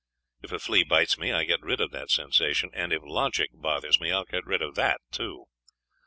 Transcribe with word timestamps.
If 0.41 0.51
a 0.51 0.57
flea 0.57 0.83
bites 0.83 1.19
me 1.19 1.31
I 1.31 1.43
get 1.43 1.61
rid 1.61 1.79
of 1.79 1.91
that 1.91 2.09
sensation; 2.09 2.71
and 2.73 2.91
if 2.91 3.03
logic 3.05 3.51
bothers 3.53 3.99
me, 3.99 4.11
I'll 4.11 4.25
get 4.25 4.47
rid 4.47 4.63
of 4.63 4.73
that 4.73 4.99
too. 5.11 5.45